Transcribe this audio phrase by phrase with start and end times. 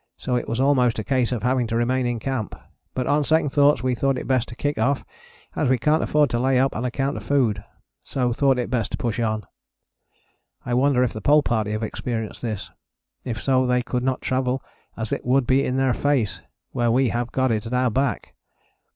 [0.17, 2.55] so it was almost a case of having to remain in camp,
[2.95, 5.05] but on second thoughts we thought it best to kick off
[5.55, 7.63] as we cant afford to lay up on account of food,
[7.99, 9.45] so thought it best to push on.
[10.65, 12.71] I wonder if the Pole Party have experienced this.
[13.23, 14.63] If so they could not travel
[14.97, 16.41] as it would be in their face,
[16.71, 18.33] where we have got it at our back.